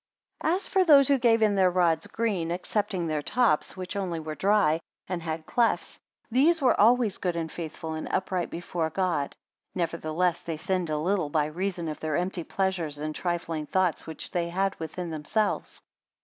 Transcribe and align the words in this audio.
75 0.41 0.55
As 0.55 0.67
for 0.67 0.83
those 0.83 1.07
who 1.09 1.19
gave 1.19 1.43
in 1.43 1.53
their 1.53 1.69
rods 1.69 2.07
green, 2.07 2.49
excepting 2.51 3.05
their 3.05 3.21
tops, 3.21 3.77
which 3.77 3.95
only 3.95 4.19
were 4.19 4.33
dry, 4.33 4.79
and 5.07 5.21
had 5.21 5.45
clefts; 5.45 5.99
these 6.31 6.59
were 6.59 6.81
always 6.81 7.19
good, 7.19 7.35
and 7.35 7.51
faithful, 7.51 7.93
and 7.93 8.07
upright 8.09 8.49
before 8.49 8.89
God: 8.89 9.35
nevertheless 9.75 10.41
they 10.41 10.57
sinned 10.57 10.89
a 10.89 10.97
little, 10.97 11.29
by 11.29 11.45
reason 11.45 11.87
of 11.87 11.99
their 11.99 12.17
empty 12.17 12.43
pleasures 12.43 12.97
and 12.97 13.13
trifling 13.13 13.67
thoughts 13.67 14.07
which 14.07 14.31
they 14.31 14.49
had 14.49 14.73
within 14.79 15.11
themselves. 15.11 15.79